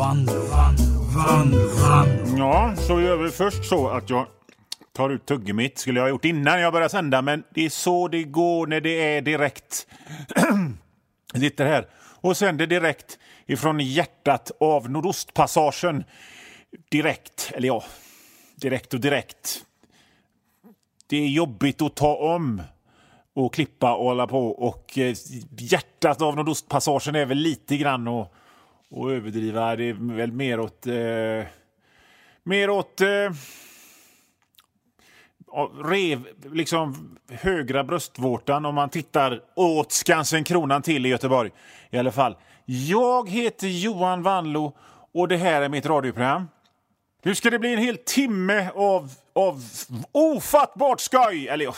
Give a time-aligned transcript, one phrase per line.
[0.00, 2.38] Vanlo, Vanlo, Vanlo.
[2.38, 4.26] Ja, så gör vi först så att jag
[4.92, 5.78] tar ut tuggummit.
[5.78, 8.80] skulle jag ha gjort innan jag började sända, men det är så det går när
[8.80, 9.86] det är direkt.
[11.32, 16.04] jag sitter här och sänder direkt ifrån hjärtat av Nordostpassagen.
[16.90, 17.84] Direkt, eller ja,
[18.56, 19.64] direkt och direkt.
[21.06, 22.62] Det är jobbigt att ta om
[23.34, 24.48] och klippa och hålla på.
[24.48, 25.14] Och eh,
[25.58, 28.32] hjärtat av Nordostpassagen är väl lite grann att,
[28.90, 29.76] och överdriva.
[29.76, 30.86] Det är väl mer åt...
[30.86, 31.46] Eh,
[32.42, 33.00] mer åt...
[33.00, 33.30] Eh,
[35.84, 41.50] rev, liksom högra bröstvårtan om man tittar åt Skansen Kronan till i Göteborg.
[41.90, 42.36] I alla fall.
[42.64, 44.76] Jag heter Johan Vanlo
[45.12, 46.48] och det här är mitt radioprogram.
[47.22, 49.64] Nu ska det bli en hel timme av, av
[50.12, 51.48] ofattbart skoj!
[51.48, 51.74] Eller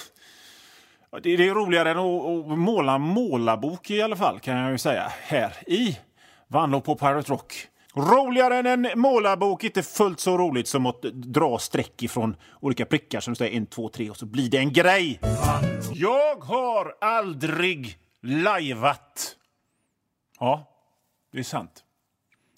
[1.23, 5.13] det, är roligare än att, att måla målarbok i alla fall, kan jag ju säga.
[5.23, 5.99] Här i
[6.53, 7.69] Vanlo på Pirate Rock.
[7.95, 13.21] Roligare än en målarbok, inte fullt så roligt som att dra streck ifrån olika prickar
[13.21, 15.21] som säger en, två, tre och så blir det en grej.
[15.95, 19.37] Jag har aldrig lajvat.
[20.41, 20.65] Ja,
[21.33, 21.85] det är sant.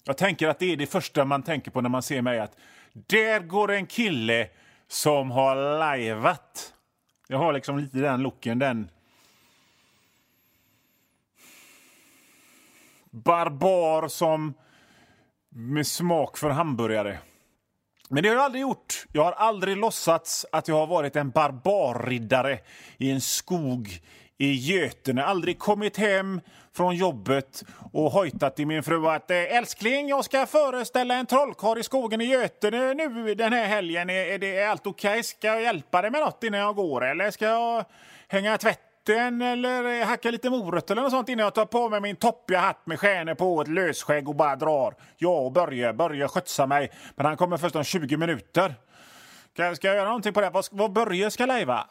[0.03, 2.39] Jag tänker att det är det första man tänker på när man ser mig.
[2.39, 2.57] att
[2.93, 4.47] Där går en kille
[4.87, 6.73] som har lajvat.
[7.27, 8.89] Jag har liksom lite den looken, den...
[13.23, 14.53] Barbar som
[15.49, 17.19] med smak för hamburgare.
[18.09, 19.05] Men det har jag aldrig gjort.
[19.11, 22.59] Jag har aldrig låtsats att jag har varit en barbarriddare
[22.97, 24.01] i en skog
[24.37, 25.23] i Götene.
[25.23, 26.41] Aldrig kommit hem
[26.73, 27.63] från jobbet
[27.93, 32.21] och hojtat till min fru att eh, älskling, jag ska föreställa en trollkarl i skogen
[32.21, 34.09] i Götene nu den här helgen.
[34.09, 35.11] Är, det allt okej?
[35.11, 35.23] Okay?
[35.23, 37.85] Ska jag hjälpa dig med något innan jag går eller ska jag
[38.27, 41.89] hänga tvätt vatten eller eh, hacka lite morötter eller något sånt innan jag tar på
[41.89, 44.95] mig min toppiga hatt med stjärnor på ett lösskägg och bara drar.
[45.17, 48.75] Jag och Börje, Börje skötsa mig, men han kommer först om 20 minuter.
[49.53, 50.49] Ska jag göra någonting på det?
[50.49, 51.87] Vad, vad Börje ska lajva?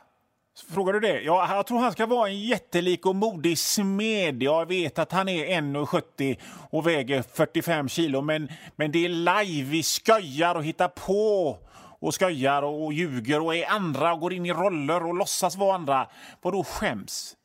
[0.75, 1.21] Frågar du det?
[1.21, 4.43] Ja, jag tror han ska vara en jättelik och modig smed.
[4.43, 6.38] Jag vet att han är 1,70
[6.71, 9.71] och väger 45 kilo, men, men det är live.
[9.71, 11.59] Vi skojar och hittar på
[12.04, 15.75] och skojar och ljuger och är andra och går in i roller och låtsas vara
[15.75, 16.09] andra.
[16.42, 17.37] Vadå skäms?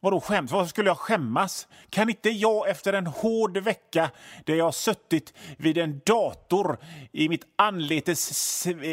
[0.00, 0.52] Vadå skäms?
[0.52, 1.68] Varför skulle jag skämmas?
[1.90, 4.10] Kan inte jag efter en hård vecka
[4.44, 6.78] där jag suttit vid en dator
[7.12, 8.48] i mitt anletes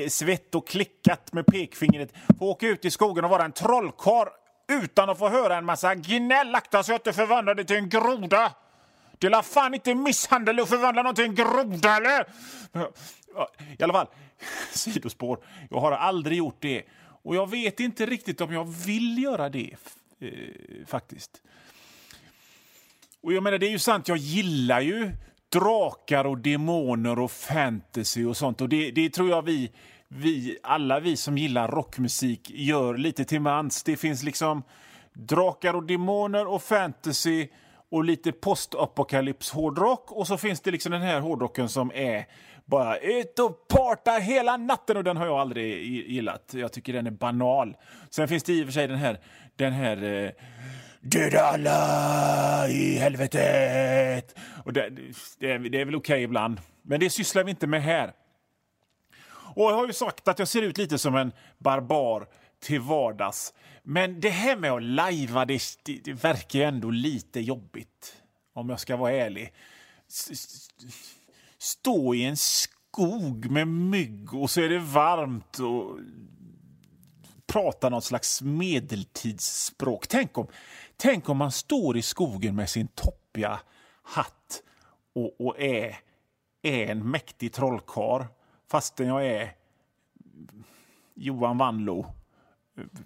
[0.09, 4.28] svett och klickat med pekfingret få åka ut i skogen och vara en trollkarl
[4.84, 6.56] utan att få höra en massa gnäll?
[6.56, 8.53] Akta så jag inte förvandlar dig till en groda!
[9.19, 12.25] Det är fan inte misshandel att förvandla någon till en groda, eller?
[13.79, 14.07] I alla fall,
[14.72, 15.39] sidospår.
[15.69, 16.83] Jag har aldrig gjort det.
[17.23, 19.75] Och jag vet inte riktigt om jag vill göra det,
[20.19, 20.29] eh,
[20.88, 21.41] faktiskt.
[23.22, 25.11] Och jag menar, det är ju sant, jag gillar ju
[25.49, 28.61] drakar och demoner och fantasy och sånt.
[28.61, 29.72] Och det, det tror jag vi,
[30.07, 33.84] vi, alla vi som gillar rockmusik gör lite till mans.
[33.84, 34.63] Det finns liksom
[35.13, 37.47] drakar och demoner och fantasy
[37.92, 42.25] och lite postapokalyps hårdrock och så finns det liksom den här hårdrocken som är
[42.66, 46.52] bara ut och parta hela natten och den har jag aldrig gillat.
[46.53, 47.78] Jag tycker den är banal.
[48.09, 49.20] Sen finns det i och för sig den här,
[49.56, 50.31] den här eh,
[51.02, 54.36] Döda alla i helvetet!
[54.66, 54.90] Och det,
[55.40, 58.14] det, är, det är väl okej okay ibland, men det sysslar vi inte med här.
[59.56, 62.28] Och jag har ju sagt att jag ser ut lite som en barbar
[62.67, 63.53] till vardags.
[63.83, 68.16] Men det här med att lajva, det, det, det verkar ju ändå lite jobbigt.
[68.53, 69.53] Om jag ska vara ärlig.
[71.57, 76.00] Stå i en skog med mygg och så är det varmt och
[77.45, 80.07] prata något slags medeltidsspråk.
[80.07, 80.47] Tänk om,
[80.97, 83.59] tänk om man står i skogen med sin toppiga
[84.03, 84.63] hatt
[85.16, 85.97] och, och är,
[86.61, 88.28] är en mäktig trollkar
[88.72, 89.55] fastän jag är
[91.16, 92.16] Johan Vanlo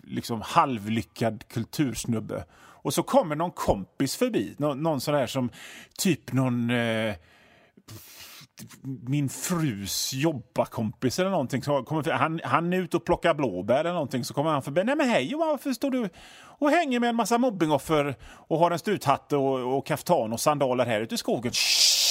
[0.03, 2.45] liksom halvlyckad kultursnubbe.
[2.83, 5.49] Och så kommer någon kompis förbi, någon, någon sån där som
[5.97, 7.15] typ någon eh,
[8.83, 11.63] min frus jobbarkompis eller någonting.
[11.63, 14.83] Så kommer, han, han är ute och plockar blåbär eller någonting så kommer han förbi.
[14.83, 16.09] Nej men hej Johan, varför står du
[16.43, 20.85] och hänger med en massa mobbingoffer och har en struthatt och, och kaftan och sandaler
[20.85, 21.51] här ute i skogen?
[21.51, 22.01] Shh!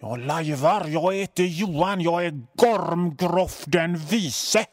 [0.00, 4.64] Jag lajvar, jag heter Johan, jag är Gormgroff den vise.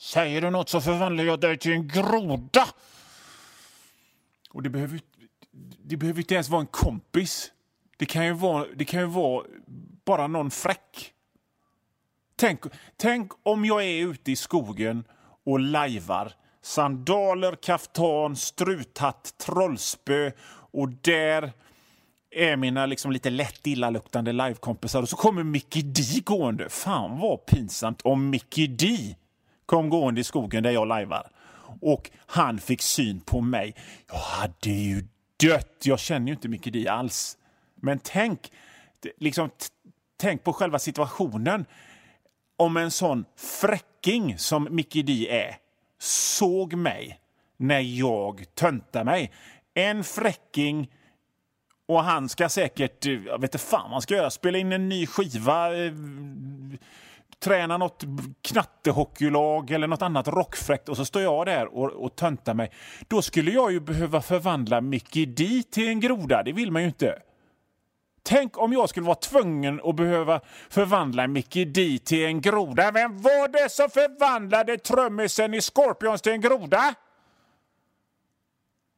[0.00, 2.66] Säger du något så förvandlar jag dig till en groda.
[4.50, 5.00] Och det behöver,
[5.84, 7.52] det behöver inte ens vara en kompis.
[7.96, 9.44] Det kan ju vara, det kan ju vara
[10.04, 11.12] bara någon fräck.
[12.36, 12.64] Tänk,
[12.96, 15.04] tänk om jag är ute i skogen
[15.46, 16.32] och lajvar.
[16.62, 20.30] Sandaler, kaftan, struthatt, trollspö
[20.72, 21.52] och där
[22.30, 26.68] är mina liksom lite lätt illaluktande livekompisar och så kommer Mickey D gående.
[26.68, 29.16] Fan vad pinsamt om Mickey D
[29.70, 31.30] kom gående i skogen där jag lajvar
[31.80, 33.74] och han fick syn på mig.
[34.06, 35.04] Jag hade ju
[35.36, 35.82] dött.
[35.82, 37.38] Jag känner ju inte Mickey D alls.
[37.74, 38.52] Men tänk,
[39.18, 39.50] liksom,
[40.16, 41.64] tänk på själva situationen.
[42.56, 45.56] Om en sån fräcking som Mickey D är
[45.98, 47.20] såg mig
[47.56, 49.32] när jag töntar mig.
[49.74, 50.90] En fräcking
[51.86, 54.72] och han ska säkert, eh, jag vet inte fan vad han ska göra, spela in
[54.72, 55.92] en ny skiva, eh,
[57.40, 58.04] tränar träna något
[58.42, 62.70] knattehockeylag eller något annat rockfräckt och så står jag där och, och töntar mig.
[63.08, 66.88] Då skulle jag ju behöva förvandla Mickey D till en groda, det vill man ju
[66.88, 67.18] inte.
[68.22, 70.40] Tänk om jag skulle vara tvungen att behöva
[70.70, 72.90] förvandla Mickey D till en groda.
[72.90, 76.94] Vem var det som förvandlade trummisen i Scorpions till en groda?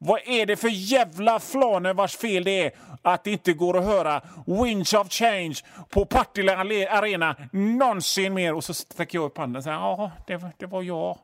[0.05, 2.73] Vad är det för jävla flaner vars fel det är
[3.03, 5.55] att det inte går att höra Winch of Change
[5.91, 6.57] på Partille
[6.91, 8.55] Arena någonsin mer?
[8.55, 11.19] Och så sträcker jag upp handen och säger ja, det, det var jag.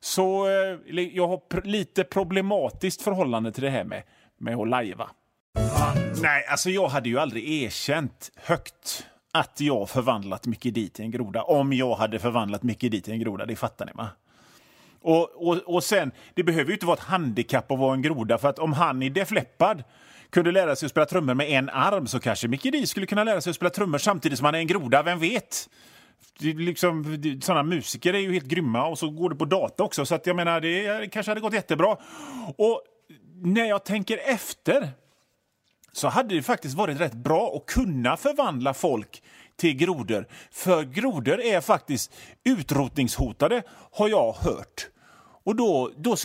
[0.00, 4.02] Så eh, jag har lite problematiskt förhållande till det här med,
[4.38, 5.10] med att lajva.
[6.22, 11.10] Nej, alltså jag hade ju aldrig erkänt högt att jag förvandlat Mickey D till en
[11.10, 11.42] groda.
[11.42, 14.08] Om jag hade förvandlat Mickey D till en groda, det fattar ni va?
[15.04, 18.38] Och, och, och sen, det behöver ju inte vara ett handikapp att vara en groda,
[18.38, 19.84] för att om han i Def Leppard
[20.30, 23.24] kunde lära sig att spela trummor med en arm så kanske Mickey D skulle kunna
[23.24, 25.68] lära sig att spela trummor samtidigt som han är en groda, vem vet?
[26.40, 30.14] liksom, sådana musiker är ju helt grymma och så går det på data också, så
[30.14, 31.96] att jag menar, det kanske hade gått jättebra.
[32.56, 32.82] Och
[33.42, 34.88] när jag tänker efter
[35.92, 39.22] så hade det faktiskt varit rätt bra att kunna förvandla folk
[39.56, 40.26] till grodor.
[40.50, 42.12] För grodor är faktiskt
[42.44, 43.62] utrotningshotade,
[43.92, 44.88] har jag hört.
[45.44, 46.16] Och då, då,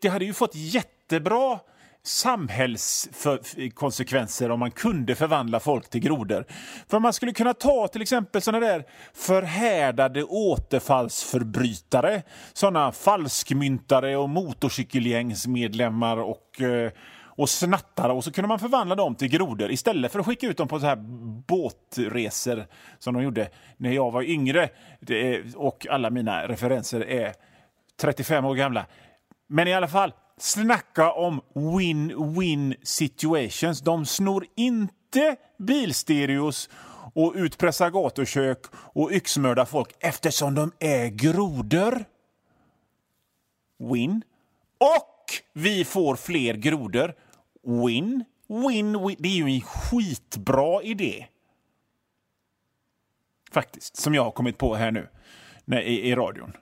[0.00, 1.58] det hade ju fått jättebra
[2.02, 6.44] samhällskonsekvenser om man kunde förvandla folk till grodor.
[6.88, 8.84] För man skulle kunna ta till exempel sådana där
[9.14, 12.22] förhärdade återfallsförbrytare,
[12.52, 16.92] sådana falskmyntare och motorcykelgängsmedlemmar och eh,
[17.40, 20.56] och snattare och så kunde man förvandla dem till grodor istället för att skicka ut
[20.56, 20.96] dem på så här
[21.46, 22.66] båtresor
[22.98, 24.68] som de gjorde när jag var yngre.
[25.56, 27.32] och alla mina referenser är
[28.00, 28.86] 35 år gamla.
[29.46, 33.80] Men i alla fall, snacka om win-win situations.
[33.80, 36.70] De snor inte bilstereos
[37.14, 42.04] och utpressar gatukök och yxmördar folk eftersom de är grodor.
[43.78, 44.22] Win.
[44.78, 47.14] Och vi får fler grodor.
[47.62, 49.16] Win, win, win.
[49.18, 51.26] Det är ju en skitbra idé.
[53.52, 55.08] Faktiskt, som jag har kommit på här nu
[55.78, 56.52] i, i radion.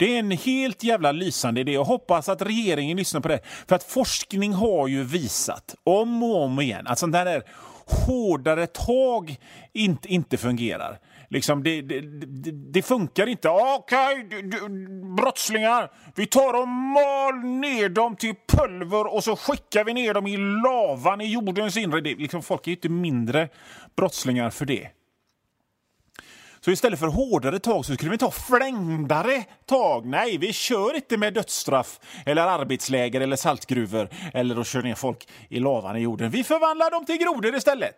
[0.00, 1.72] Det är en helt jävla lysande idé.
[1.72, 3.40] Jag hoppas att regeringen lyssnar på det.
[3.68, 7.42] För att forskning har ju visat om och om igen att sånt där
[8.06, 9.36] hårdare tag
[9.72, 10.98] inte, inte fungerar.
[11.28, 13.48] Liksom, det, det, det, det funkar inte.
[13.48, 14.68] Okej, okay,
[15.16, 20.26] brottslingar, vi tar och mal ner dem till pulver och så skickar vi ner dem
[20.26, 22.00] i lavan i jordens inre.
[22.00, 23.48] Det, liksom, folk är ju inte mindre
[23.96, 24.88] brottslingar för det.
[26.64, 30.06] Så istället för hårdare tag så skulle vi ta flängdare tag.
[30.06, 35.28] Nej, vi kör inte med dödsstraff eller arbetsläger eller saltgruvor eller att köra ner folk
[35.48, 36.30] i lavan i jorden.
[36.30, 37.96] Vi förvandlar dem till grodor istället.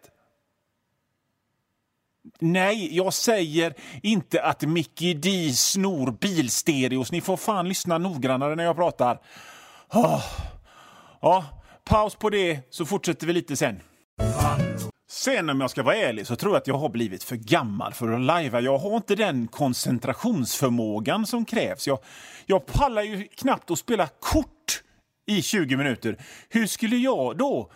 [2.41, 7.13] Nej, jag säger inte att Mickey D snor bilstereos.
[7.13, 9.19] Ni får fan lyssna noggrannare när jag pratar.
[9.93, 10.25] Oh.
[11.21, 11.45] Ja,
[11.85, 13.81] paus på det så fortsätter vi lite sen.
[15.25, 17.93] Sen om jag ska vara ärlig så tror jag att jag har blivit för gammal
[17.93, 18.61] för att lajva.
[18.61, 21.87] Jag har inte den koncentrationsförmågan som krävs.
[21.87, 21.99] Jag,
[22.47, 24.83] jag pallar ju knappt att spela kort
[25.27, 26.17] i 20 minuter.
[26.49, 27.71] Hur skulle jag då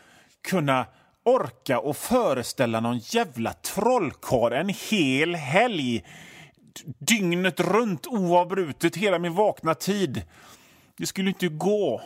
[0.48, 0.86] kunna
[1.24, 6.04] orka och föreställa någon jävla trollkarl en hel helg
[6.98, 10.22] dygnet runt oavbrutet hela min vakna tid.
[10.96, 12.02] Det skulle inte gå.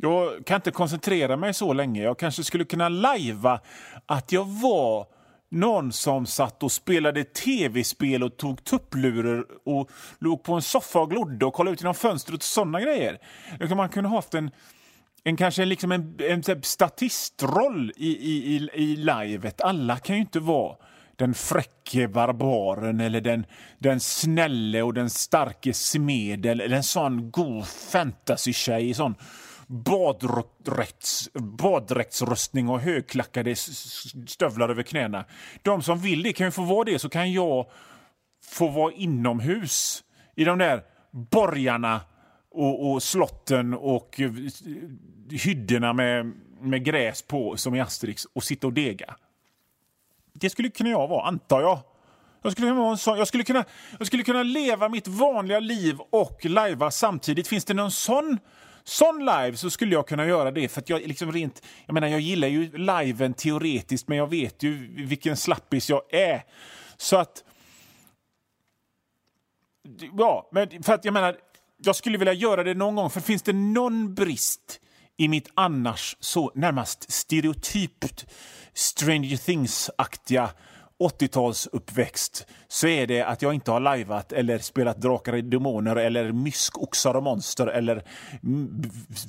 [0.00, 2.02] Jag kan inte koncentrera mig så länge.
[2.02, 3.60] Jag kanske skulle kunna lajva
[4.06, 5.06] att jag var
[5.50, 11.10] någon som satt och spelade tv-spel och tog tupplurar och låg på en soffa och
[11.10, 13.18] glodde och kollade ut genom fönstret och sådana grejer.
[13.74, 14.50] Man kunde ha haft en
[15.24, 19.60] en kanske liksom en, en, en statistroll i, i, i, i livet.
[19.60, 20.76] Alla kan ju inte vara
[21.16, 23.46] den fräcke barbaren eller den,
[23.78, 29.14] den snälle och den starke smeden eller en sån god fantasy-tjej i sån
[29.68, 33.56] badrätts, baddräktsrustning och högklackade
[34.26, 35.24] stövlar över knäna.
[35.62, 37.70] De som vill det kan ju få vara det, så kan jag
[38.44, 40.04] få vara inomhus
[40.36, 42.00] i de där borgarna
[42.50, 44.32] och, och slotten och eh,
[45.30, 49.16] hyddorna med med gräs på som i Asterix och sitta och dega.
[50.32, 51.78] Det skulle kunna jag vara, antar jag.
[52.42, 53.64] Jag skulle, kunna vara en sån, jag, skulle kunna,
[53.98, 57.48] jag skulle kunna leva mitt vanliga liv och lajva samtidigt.
[57.48, 58.38] Finns det någon sån,
[58.88, 60.68] sån live så skulle jag kunna göra det.
[60.68, 65.04] För jag, liksom rent, jag, menar, jag gillar ju liven teoretiskt, men jag vet ju
[65.06, 66.44] vilken slappis jag är.
[66.96, 67.44] Så att...
[70.18, 71.36] Ja, men för att jag menar,
[71.76, 73.10] jag skulle vilja göra det någon gång.
[73.10, 74.80] För finns det någon brist
[75.16, 78.26] i mitt annars så närmast stereotypt
[78.74, 80.50] Stranger Things-aktiga
[80.98, 86.32] 80-talsuppväxt så är det att jag inte har lajvat eller spelat Drakar och Demoner eller
[86.32, 88.02] Myskoxar och Monster eller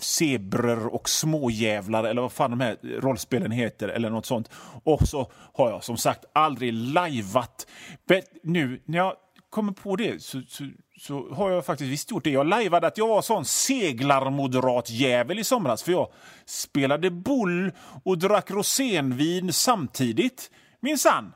[0.02, 4.50] Zebror och Småjävlar eller vad fan de här rollspelen heter eller något sånt.
[4.84, 7.68] Och så har jag som sagt aldrig lajvat.
[8.06, 9.14] Men nu när jag
[9.50, 12.30] kommer på det så, så, så, har jag faktiskt visst gjort det.
[12.30, 16.12] Jag lajvade att jag var sån seglarmoderat jävel i somras för jag
[16.46, 17.72] spelade boll
[18.04, 20.52] och drack rosénvin samtidigt.
[20.80, 21.34] Minsann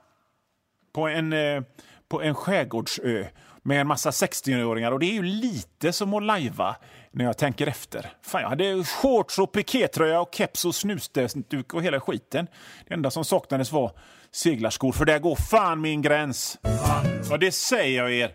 [0.94, 1.62] på en, eh,
[2.10, 3.26] på en skärgårdsö
[3.64, 4.92] med en massa 60-åringar.
[4.92, 6.76] Och det är ju lite som att lajva
[7.12, 8.14] när jag tänker efter.
[8.22, 12.48] Fan, jag hade shorts och pikétröja och keps och snusduk och hela skiten.
[12.88, 13.92] Det enda som saknades var
[14.32, 16.58] seglarskor, för där går fan min gräns.
[17.30, 18.32] Ja, det säger jag er.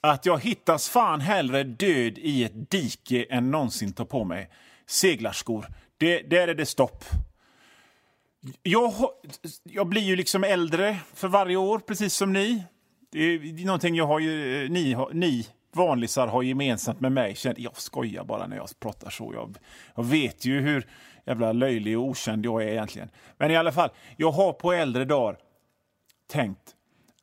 [0.00, 4.50] Att jag hittas fan hellre död i ett dike än någonsin ta på mig
[4.86, 5.66] seglarskor.
[5.98, 7.04] Det, där är det stopp.
[8.62, 8.92] Jag,
[9.62, 12.64] jag blir ju liksom äldre för varje år, precis som ni.
[13.10, 17.36] Det är någonting jag har ju, eh, ni, ni vanlisar har gemensamt med mig.
[17.56, 19.34] Jag skojar bara när jag pratar så.
[19.34, 19.58] Jag,
[19.96, 20.86] jag vet ju hur
[21.26, 23.10] jävla löjlig och okänd jag är egentligen.
[23.38, 25.38] Men i alla fall, jag har på äldre dagar
[26.26, 26.74] tänkt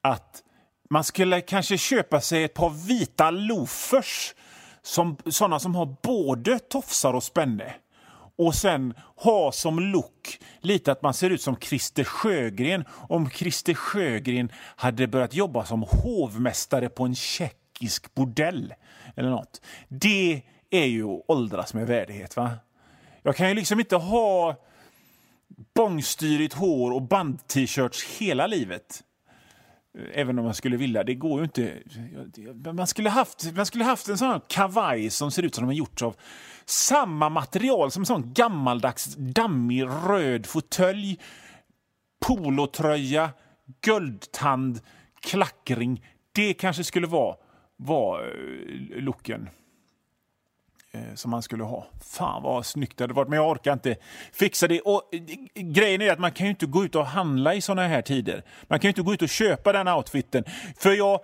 [0.02, 0.44] att
[0.90, 4.36] man skulle kanske köpa sig ett par vita loafers,
[4.82, 7.76] som, sådana som har både tofsar och spänne
[8.38, 13.74] och sen ha som look lite att man ser ut som Christer Sjögren om Christer
[13.74, 18.74] Sjögren hade börjat jobba som hovmästare på en tjeckisk bordell
[19.15, 19.62] eller nåt.
[19.88, 22.36] Det är ju att åldras med värdighet.
[22.36, 22.51] va?
[23.24, 24.56] Jag kan ju liksom inte ha
[25.75, 29.04] bångstyrigt hår och band-t-shirts hela livet.
[30.14, 31.04] Även om man skulle vilja.
[31.04, 31.74] Det går ju inte.
[32.74, 35.74] Man skulle haft, man skulle haft en sån kavaj som ser ut som de har
[35.74, 36.16] gjorts av
[36.66, 41.20] samma material som en sån gammaldags dammig röd fåtölj,
[42.25, 43.30] polotröja,
[43.82, 44.80] guldtand,
[45.22, 46.06] klackring.
[46.32, 47.36] Det kanske skulle vara,
[47.78, 48.34] vara eh,
[48.98, 49.50] looken
[50.96, 51.88] Eh, som man skulle ha.
[52.02, 53.96] Fan vad snyggt det hade varit, men jag orkar inte
[54.34, 54.82] fixa det.
[54.82, 55.22] Och, eh,
[55.54, 58.44] grejen är att man kan ju inte gå ut och handla i såna här tider.
[58.68, 60.44] Man kan ju inte gå ut och köpa den outfiten.
[60.78, 61.20] För jag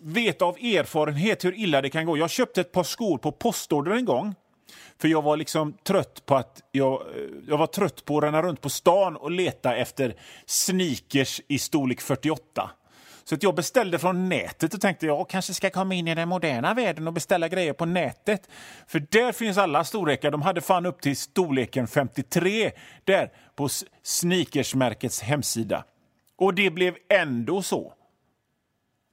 [0.00, 2.16] vet av erfarenhet hur illa det kan gå.
[2.16, 4.34] Jag köpte ett par skor på postorder en gång.
[4.98, 8.42] För jag var liksom trött på att jag, eh, jag var trött på att ränna
[8.42, 10.14] runt på stan och leta efter
[10.46, 12.70] sneakers i storlek 48.
[13.30, 16.28] Så att jag beställde från nätet och tänkte jag kanske ska komma in i den
[16.28, 18.48] moderna världen och beställa grejer på nätet.
[18.86, 20.30] För där finns alla storlekar.
[20.30, 22.72] De hade fan upp till storleken 53
[23.04, 23.68] där på
[24.02, 25.84] sneakersmärkets hemsida.
[26.36, 27.92] Och det blev ändå så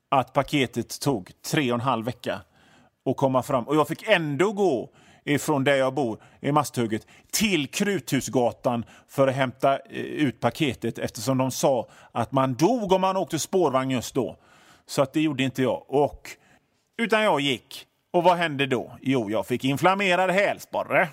[0.09, 2.41] att paketet tog tre och en halv vecka
[3.05, 3.67] att komma fram.
[3.67, 4.89] Och jag fick ändå gå
[5.27, 11.37] ifrån där jag bor, i Masthugget, till Kruthusgatan för att hämta eh, ut paketet eftersom
[11.37, 14.37] de sa att man dog om man åkte spårvagn just då.
[14.85, 15.83] Så att det gjorde inte jag.
[15.87, 16.29] Och,
[16.97, 17.87] utan jag gick.
[18.11, 18.97] Och vad hände då?
[19.01, 21.09] Jo, jag fick inflammerad hälsporre.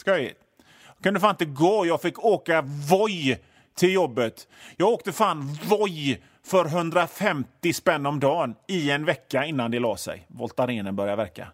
[0.00, 0.40] Skojigt.
[0.56, 0.64] jag,
[0.96, 1.86] jag kunde fan inte gå.
[1.86, 3.38] Jag fick åka Voi
[3.74, 4.48] till jobbet.
[4.76, 9.96] Jag åkte fan Voi för 150 spänn om dagen i en vecka innan det la
[9.96, 10.26] sig.
[10.28, 11.48] Voltarenen började verka.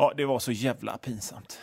[0.00, 1.60] Ja, det var så jävla pinsamt.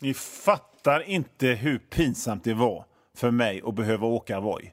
[0.00, 2.84] Ni fattar inte hur pinsamt det var
[3.14, 4.72] för mig att behöva åka Voi.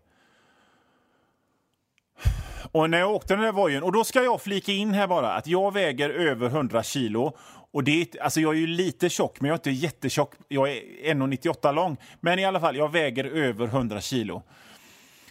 [2.72, 5.34] Och när jag åkte den där vojen, och då ska jag flika in här bara
[5.34, 7.38] att jag väger över 100 kilo.
[7.72, 10.34] Och det, alltså jag är ju lite tjock, men jag är inte jättetjock.
[10.48, 10.82] Jag är
[11.14, 11.98] 1,98 lång.
[12.20, 14.44] Men i alla fall, jag väger över 100 kilo.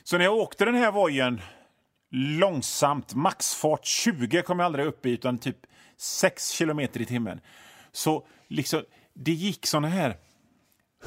[0.03, 1.41] Så när jag åkte den här vojen
[2.13, 5.57] långsamt, maxfart 20 kom jag aldrig upp i, utan typ
[5.97, 7.41] 6 kilometer i timmen.
[7.93, 8.83] Så liksom,
[9.15, 10.17] det gick såna här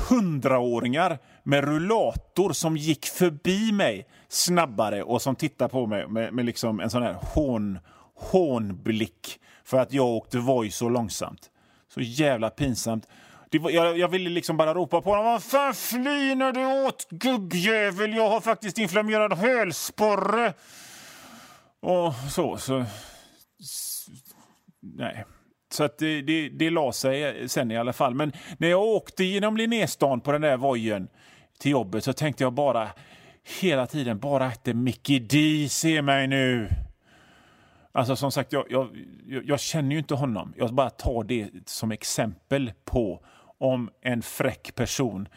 [0.10, 6.46] hundraåringar med rullator som gick förbi mig snabbare och som tittade på mig med, med
[6.46, 7.80] liksom en sån här hån,
[8.16, 11.52] hånblick för att jag åkte Voi så långsamt.
[11.94, 13.08] Så jävla pinsamt.
[13.60, 15.26] Var, jag, jag, ville liksom bara ropa på honom.
[15.26, 18.14] Vad fan flyr du åt gubbjävel?
[18.14, 20.54] Jag har faktiskt inflammerad hölsporre.
[21.86, 22.86] Och så, så
[24.82, 25.26] nej.
[25.70, 28.16] Så att det, det, det la sig sen i alla fall.
[28.16, 31.08] Men när jag åkte genom Linnéstan på den där vojen
[31.60, 32.90] till jobbet så tänkte jag bara
[33.62, 36.70] hela tiden bara att Mickey D ser mig nu.
[37.92, 38.90] Alltså som sagt, jag, jag,
[39.46, 40.54] jag, känner ju inte honom.
[40.58, 43.26] Jag bara tar det som exempel på
[43.58, 45.28] om en fräck person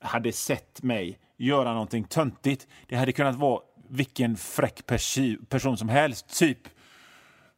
[0.00, 2.68] hade sett mig göra någonting töntigt.
[2.88, 3.60] Det hade kunnat vara
[3.90, 4.86] vilken fräck
[5.48, 6.38] person som helst.
[6.38, 6.58] Typ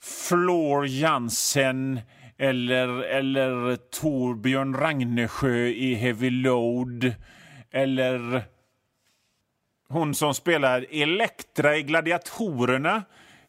[0.01, 2.01] Flor Jansen
[2.39, 7.15] eller, eller Torbjörn Ragnesjö i Heavy Load.
[7.71, 8.43] Eller
[9.89, 12.97] hon som spelar Elektra i Gladiatorerna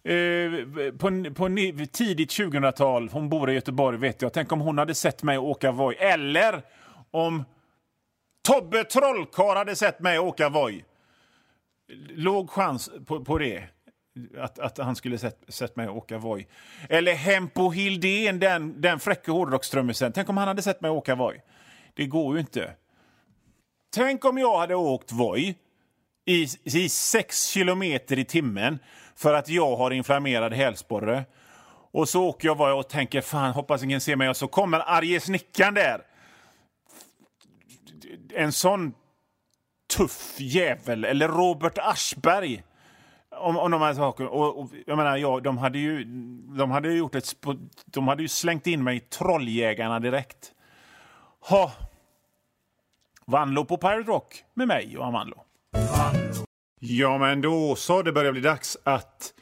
[0.04, 1.48] eh, på, på
[1.92, 3.10] tidigt 2000-tal.
[3.10, 4.34] Hon bor i Göteborg, vet jag.
[4.34, 5.96] Tänk om hon hade sett mig åka Voi.
[5.96, 6.62] Eller
[7.12, 7.44] om
[8.48, 10.84] Tobbe Trollkarl hade sett mig åka Voi.
[12.09, 13.63] Låg chans på, på det.
[14.38, 16.47] Att, att han skulle sett, sett mig åka Voi.
[16.89, 20.12] Eller Hempo Hildén, den, den fräcke hårdrockstrummisen.
[20.12, 21.41] Tänk om han hade sett mig åka Voi.
[21.93, 22.73] Det går ju inte.
[23.95, 25.55] Tänk om jag hade åkt Voi
[26.25, 28.79] i, i sex kilometer i timmen
[29.15, 31.25] för att jag har inflammerad hälsporre.
[31.91, 34.79] Och så åker jag Voi och tänker fan hoppas ingen ser mig och så kommer
[34.79, 36.01] arge snickaren där.
[38.35, 38.93] En sån
[39.97, 41.05] tuff jävel.
[41.05, 42.63] Eller Robert Aschberg
[43.29, 44.29] om, om de här sakerna.
[44.29, 46.03] Och, och, jag menar, ja, de hade ju,
[46.57, 47.35] de hade gjort ett,
[47.85, 50.51] de hade ju slängt in mig i Trolljägarna direkt.
[51.50, 51.71] Ha.
[53.25, 55.43] Vanlo på Pirate Rock med mig, Johan Vanlo.
[56.79, 58.01] Ja, men då så.
[58.01, 59.33] Det börjar bli dags att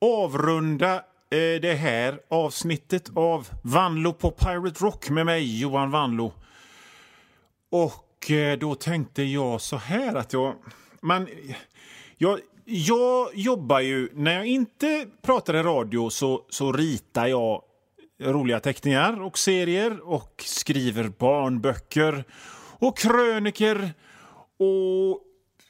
[0.00, 0.94] avrunda
[1.30, 6.32] eh, det här avsnittet av Vanlo på Pirate Rock med mig, Johan Vanlo.
[7.70, 10.54] Och och eh, då tänkte jag så här att jag...
[11.00, 11.28] Man,
[12.18, 14.08] jag jag jobbar ju...
[14.14, 17.62] När jag inte pratar i radio så, så ritar jag
[18.22, 22.24] roliga teckningar och serier och skriver barnböcker
[22.78, 23.94] och kröniker.
[24.58, 25.20] Och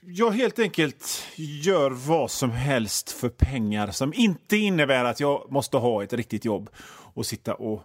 [0.00, 5.76] jag helt enkelt gör vad som helst för pengar som inte innebär att jag måste
[5.76, 6.70] ha ett riktigt jobb
[7.14, 7.82] och sitta och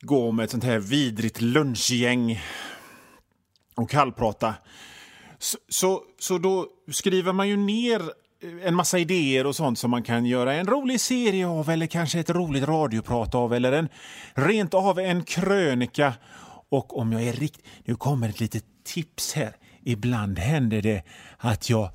[0.00, 2.40] gå med ett sånt här vidrigt lunchgäng
[3.74, 4.54] och kallprata
[5.42, 9.90] så, så, så då skriver man ju ner eh, en massa idéer och sånt som
[9.90, 13.88] man kan göra en rolig serie av eller kanske ett roligt radioprat av eller en,
[14.34, 16.14] rent av en krönika.
[16.68, 17.64] Och om jag är riktigt...
[17.84, 19.56] Nu kommer ett litet tips här.
[19.82, 21.02] Ibland händer det
[21.38, 21.90] att jag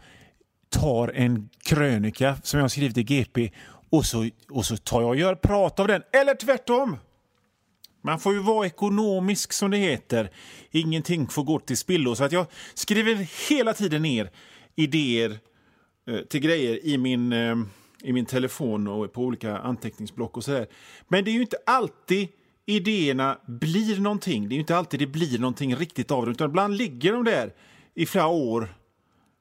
[0.69, 3.51] tar en krönika som jag skrivit i GP
[3.89, 6.03] och så, och så tar jag och gör prat av den.
[6.13, 6.97] Eller tvärtom!
[8.01, 10.31] Man får ju vara ekonomisk som det heter.
[10.71, 12.15] Ingenting får gå till spillo.
[12.15, 14.29] Så att jag skriver hela tiden ner
[14.75, 15.39] idéer
[16.07, 17.55] eh, till grejer i min, eh,
[18.03, 20.67] i min telefon och på olika anteckningsblock och sådär.
[21.07, 22.27] Men det är ju inte alltid
[22.65, 24.49] idéerna blir någonting.
[24.49, 26.31] Det är inte alltid det blir någonting riktigt av dem.
[26.31, 27.53] Utan ibland ligger de där
[27.93, 28.75] i flera år.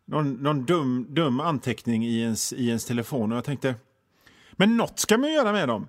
[0.04, 3.32] Någon, någon dum, dum anteckning i ens, i ens telefon.
[3.32, 3.74] Och jag tänkte,
[4.52, 5.88] men något ska man göra med dem.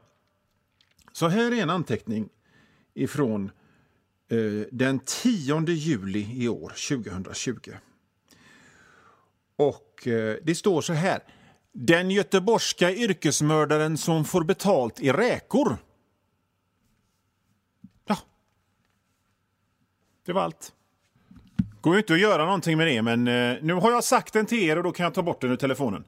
[1.11, 2.29] Så här är en anteckning
[2.97, 3.51] ifrån
[4.29, 7.71] eh, den 10 juli i år, 2020.
[9.55, 11.19] Och eh, det står så här.
[11.71, 15.77] Den göteborgska yrkesmördaren som får betalt i räkor.
[18.05, 18.17] Ja.
[20.25, 20.73] Det var allt.
[21.81, 24.45] går ju inte att göra någonting med det, men eh, nu har jag sagt den
[24.45, 26.03] till er och då kan jag ta bort den ur telefonen.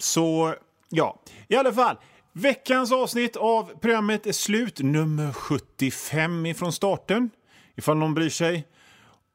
[0.00, 0.54] Så,
[0.88, 1.22] ja.
[1.48, 1.96] I alla fall.
[2.38, 7.30] Veckans avsnitt av programmet är slut, nummer 75 ifrån starten,
[7.74, 8.66] ifall någon bryr sig.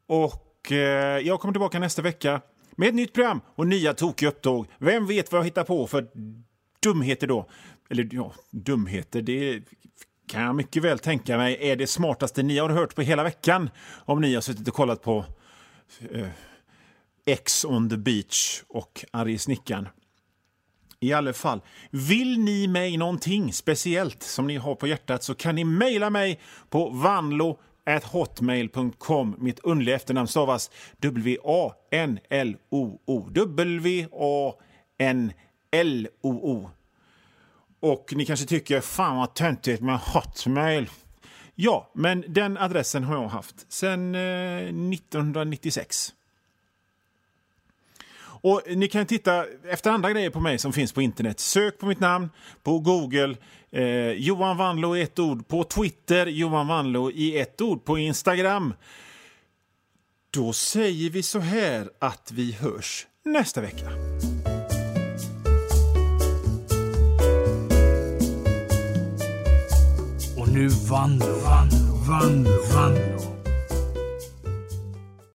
[0.07, 2.41] Och eh, jag kommer tillbaka nästa vecka
[2.75, 4.67] med ett nytt program och nya tokiga upptåg.
[4.77, 6.07] Vem vet vad jag hittar på för
[6.83, 7.49] dumheter då?
[7.89, 9.61] Eller ja, dumheter, det
[10.27, 13.69] kan jag mycket väl tänka mig är det smartaste ni har hört på hela veckan
[14.05, 15.25] om ni har suttit och kollat på
[16.11, 16.27] eh,
[17.25, 19.87] X on the beach och Arge Snickaren.
[21.03, 21.61] I alla fall,
[21.91, 26.39] vill ni mig någonting speciellt som ni har på hjärtat så kan ni mejla mig
[26.69, 29.35] på vanlo.hotmail.com.
[29.39, 31.69] Mitt underliga efternamn stavas W-A-N-L-O-O.
[33.31, 34.59] W-A-N-L-O-O.
[37.79, 40.89] Och ni kanske tycker, fan vad töntigt med hotmail.
[41.55, 46.13] Ja, men den adressen har jag haft sedan eh, 1996.
[48.41, 51.39] Och Ni kan titta efter andra grejer på mig som finns på internet.
[51.39, 52.29] Sök på mitt namn
[52.63, 53.35] på Google.
[53.71, 56.25] Eh, Johan Wanlo i ett ord på Twitter.
[56.25, 58.73] Johan Wanlo i ett ord på Instagram.
[60.33, 63.85] Då säger vi så här att vi hörs nästa vecka.
[70.37, 73.30] Och nu Vanlo, Vanlo, Vanlo, Vanlo.